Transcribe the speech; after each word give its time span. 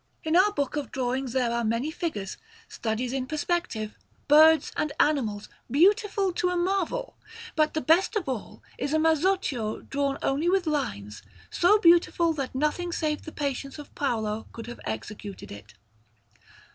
In 0.23 0.35
our 0.35 0.51
book 0.51 0.75
of 0.75 0.91
drawings 0.91 1.33
there 1.33 1.51
are 1.51 1.63
many 1.63 1.91
figures, 1.91 2.37
studies 2.67 3.13
in 3.13 3.27
perspective, 3.27 3.93
birds, 4.27 4.71
and 4.75 4.91
animals, 4.99 5.47
beautiful 5.69 6.33
to 6.33 6.49
a 6.49 6.55
marvel, 6.55 7.17
but 7.55 7.75
the 7.75 7.81
best 7.81 8.15
of 8.15 8.27
all 8.27 8.63
is 8.79 8.95
a 8.95 8.97
mazzocchio 8.97 9.81
drawn 9.81 10.17
only 10.23 10.49
with 10.49 10.65
lines, 10.65 11.21
so 11.51 11.77
beautiful 11.77 12.33
that 12.33 12.55
nothing 12.55 12.91
save 12.91 13.25
the 13.25 13.31
patience 13.31 13.77
of 13.77 13.93
Paolo 13.93 14.47
could 14.53 14.65
have 14.65 14.79
executed 14.85 15.51
it. 15.51 15.75